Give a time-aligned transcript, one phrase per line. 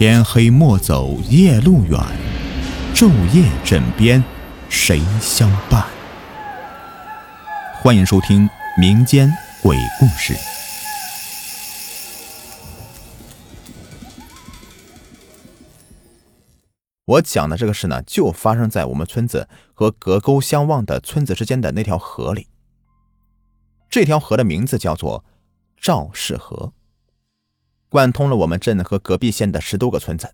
[0.00, 2.00] 天黑莫走夜路远，
[2.94, 4.24] 昼夜枕边
[4.70, 5.86] 谁相伴？
[7.82, 9.30] 欢迎收听民间
[9.62, 10.34] 鬼故事。
[17.04, 22.48] 我讲的这个事呢，就发生在我们村子和隔沟相望的村子之间的那条河里。
[23.90, 25.26] 这条河的名字叫做
[25.76, 26.72] 赵氏河。
[27.90, 30.32] 贯通了我们镇和隔壁县的十多个村子。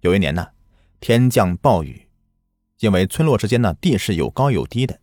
[0.00, 0.48] 有一年呢，
[0.98, 2.08] 天降暴雨，
[2.80, 4.98] 因为村落之间呢地势有高有低的，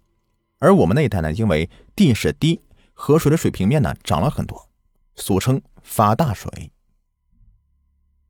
[0.58, 2.62] 而我们那一带呢，因为地势低，
[2.94, 4.70] 河水的水平面呢涨了很多，
[5.16, 6.72] 俗称发大水。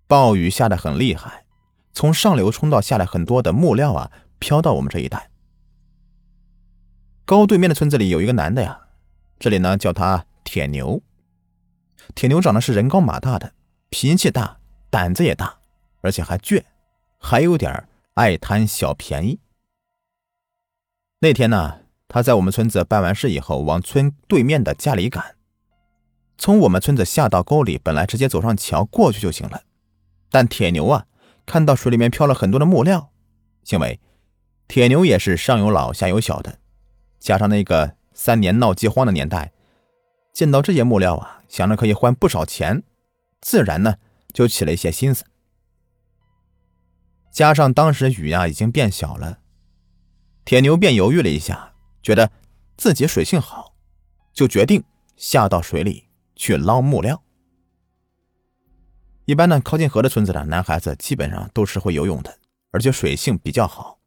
[0.05, 1.45] 暴雨下的很厉害，
[1.93, 5.31] 从上流冲到下来很多的木料啊，飘到我们这一带。
[7.23, 8.87] 沟对面的村子里有一个男的呀，
[9.39, 11.01] 这里呢叫他铁牛。
[12.15, 13.53] 铁牛长得是人高马大的，
[13.89, 14.57] 脾气大，
[14.89, 15.59] 胆子也大，
[16.01, 16.63] 而且还倔，
[17.17, 19.39] 还有点爱贪小便宜。
[21.19, 25.35] 那天呢，他在我们村子办完事以后，往村对面的家里赶。
[26.37, 29.63] 从我们村子下到沟里，本来直接走上桥过去就行了，
[30.29, 31.05] 但铁牛啊，
[31.45, 33.11] 看到水里面漂了很多的木料，
[33.69, 33.99] 因为
[34.67, 36.59] 铁牛也是上有老下有小的，
[37.19, 39.51] 加上那个三年闹饥荒的年代。
[40.33, 42.83] 见到这些木料啊，想着可以换不少钱，
[43.41, 43.97] 自然呢
[44.33, 45.25] 就起了一些心思。
[47.31, 49.39] 加上当时雨呀已经变小了，
[50.45, 52.31] 铁牛便犹豫了一下，觉得
[52.77, 53.75] 自己水性好，
[54.33, 54.83] 就决定
[55.15, 57.23] 下到水里去捞木料。
[59.25, 62.39] 一般呢，靠近河的村子的男孩子基本上都是会游泳的，
[62.71, 63.99] 而且水性比较好。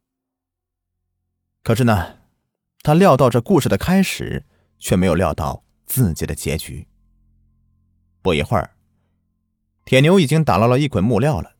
[1.63, 2.17] 可是呢，
[2.81, 4.45] 他料到这故事的开始，
[4.77, 5.62] 却没有料到。
[5.85, 6.87] 自己的结局。
[8.21, 8.75] 不一会儿，
[9.85, 11.55] 铁牛已经打捞了一捆木料了。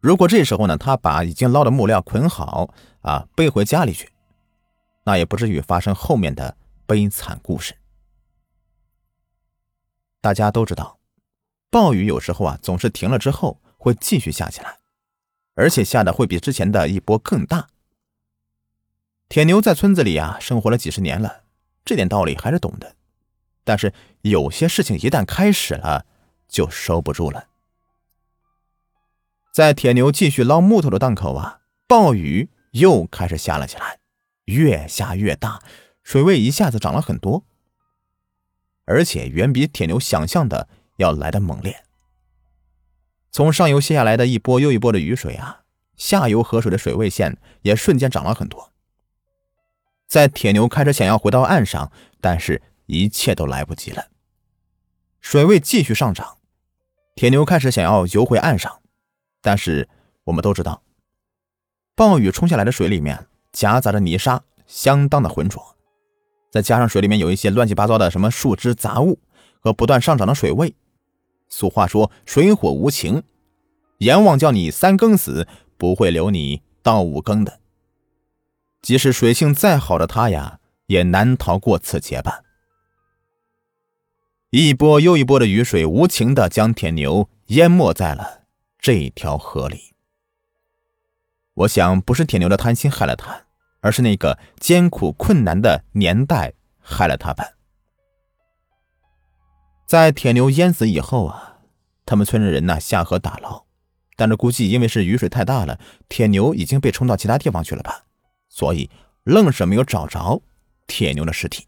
[0.00, 4.12] 如果这时候呢，他把已经捞的木料捆好啊，背回家里去，
[5.04, 7.74] 那也不至于发生后面的悲惨故事。
[10.20, 10.98] 大家都知道，
[11.70, 14.78] 暴雨有时候啊，总是停了之后会继续下起来，
[15.54, 17.68] 而且下的会比之前的一波更大。
[19.30, 21.43] 铁牛在村子里啊，生活了几十年了。
[21.84, 22.96] 这点道理还是懂的，
[23.62, 26.06] 但是有些事情一旦开始了，
[26.48, 27.48] 就收不住了。
[29.52, 33.98] 在铁牛继续捞木头的档口啊，暴雨又开始下了起来，
[34.46, 35.60] 越下越大，
[36.02, 37.44] 水位一下子涨了很多，
[38.84, 41.84] 而且远比铁牛想象的要来的猛烈。
[43.30, 45.62] 从上游泻下来的一波又一波的雨水啊，
[45.96, 48.72] 下游河水的水位线也瞬间涨了很多。
[50.14, 54.06] 在铁牛开始想要回到岸上，但是一切都来不及了。
[55.20, 56.38] 水位继续上涨，
[57.16, 58.80] 铁牛开始想要游回岸上，
[59.42, 59.88] 但是
[60.22, 60.84] 我们都知道，
[61.96, 65.74] 暴雨冲下来的水里面夹杂着泥沙，相当的浑浊，
[66.48, 69.18] 再加上水里面有一些乱七八糟的什么树枝杂物
[69.58, 70.76] 和不断上涨的水位。
[71.48, 73.24] 俗话说“水火无情”，
[73.98, 77.58] 阎王叫你三更死，不会留你到五更的。
[78.84, 82.42] 即使水性再好的他呀，也难逃过此劫吧。
[84.50, 88.42] 一波又一波的雨水无情的将铁牛淹没在了
[88.78, 89.94] 这条河里。
[91.54, 93.46] 我想，不是铁牛的贪心害了他，
[93.80, 97.42] 而是那个艰苦困难的年代害了他吧。
[99.86, 101.60] 在铁牛淹死以后啊，
[102.04, 103.64] 他们村的人呢下河打捞，
[104.14, 105.80] 但是估计因为是雨水太大了，
[106.10, 108.03] 铁牛已经被冲到其他地方去了吧。
[108.56, 108.88] 所以，
[109.24, 110.40] 愣是没有找着
[110.86, 111.66] 铁牛的尸体。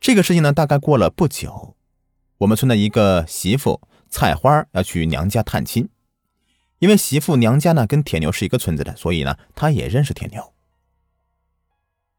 [0.00, 1.76] 这个事情呢，大概过了不久，
[2.38, 5.90] 我们村的一个媳妇菜花要去娘家探亲，
[6.78, 10.54] 因为媳妇娘家呢跟铁牛是一个村子的，所以呢，她也认识铁牛。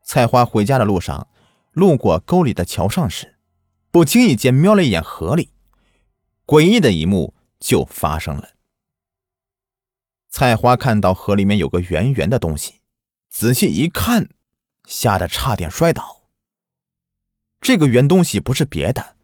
[0.04, 1.28] 菜花回家的路上，
[1.72, 3.40] 路过沟里的桥上时，
[3.90, 5.50] 不经意间瞄了一眼河里，
[6.46, 8.50] 诡异的一幕就发生了。
[10.38, 12.82] 菜花看到河里面有个圆圆的东西，
[13.30, 14.28] 仔细一看，
[14.84, 16.24] 吓得差点摔倒。
[17.62, 19.16] 这个圆东西不是别的，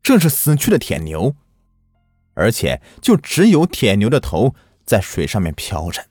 [0.00, 1.34] 正是死去的铁牛，
[2.34, 4.54] 而且就只有铁牛的头
[4.86, 6.06] 在水上面飘着，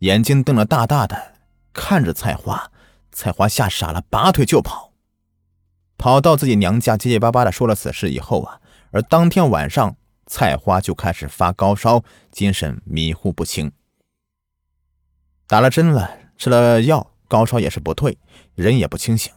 [0.00, 1.36] 眼睛瞪得大大的
[1.72, 2.70] 看着菜花。
[3.10, 4.92] 菜花吓傻了，拔腿就跑，
[5.96, 8.60] 跑到自己娘家，结结巴巴的说了此事以后啊，
[8.90, 9.96] 而当天晚上。
[10.26, 13.72] 菜花就开始发高烧，精神迷糊不清，
[15.46, 18.18] 打了针了，吃了药，高烧也是不退，
[18.54, 19.32] 人也不清醒。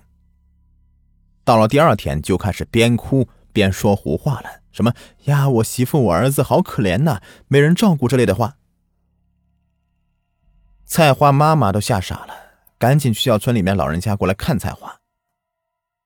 [1.43, 4.93] 到了第二天，就开始边哭边说胡话了，什么
[5.25, 8.57] 呀，我媳妇我儿子好可怜呐，没人照顾之类的话。
[10.85, 12.33] 菜花妈妈都吓傻了，
[12.77, 15.01] 赶紧去叫村里面老人家过来看菜花。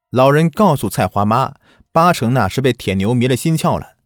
[0.09, 1.55] 老人告诉菜花妈，
[1.91, 3.97] 八成那是被铁牛迷了心窍了，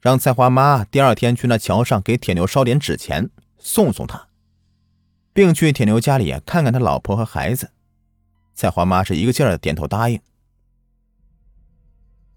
[0.00, 4.28] 让菜花妈第二天去那桥上给铁牛烧点纸钱送送他，
[5.34, 7.72] 并去铁牛家里看看他老婆和孩子。
[8.54, 10.20] 菜花妈是一个劲儿的点头答应。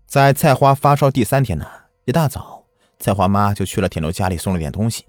[0.06, 1.66] 在菜花发烧第三天呢，
[2.06, 2.66] 一大早，
[3.00, 5.06] 菜花妈就去了铁牛家里送了点东西，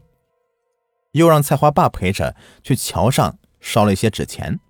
[1.12, 4.61] 又让菜花爸陪着去桥上烧了一些纸钱。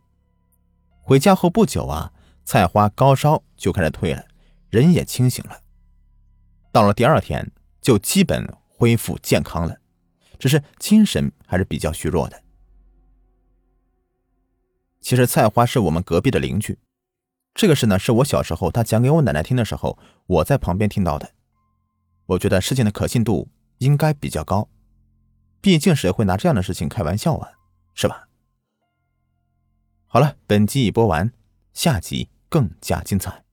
[1.03, 2.13] 回家后不久啊，
[2.45, 4.25] 菜花高烧就开始退了，
[4.71, 5.61] 人也清醒了。
[6.73, 7.53] 到了第二天，
[7.85, 9.77] 就基本恢复健康了，
[10.39, 12.43] 只是精神还是比较虚弱的。
[15.03, 16.79] 其实菜花是我们隔壁的邻居。
[17.55, 21.33] 这个事呢，是我小时候他讲给我奶奶听的时候，我在旁边听到的。
[22.25, 24.71] 我觉得事情的可信度应该比较高，
[25.61, 27.53] 毕竟谁会拿这样的事情开玩笑啊，
[27.93, 28.29] 是吧？
[30.07, 31.31] 好了，本集已播完，
[31.75, 33.44] 下集更加精彩。